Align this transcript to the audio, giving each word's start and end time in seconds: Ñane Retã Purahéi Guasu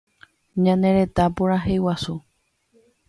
Ñane 0.63 0.89
Retã 0.97 1.25
Purahéi 1.35 1.77
Guasu 1.83 2.15